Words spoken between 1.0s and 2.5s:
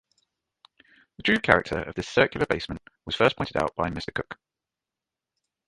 The true character of this circular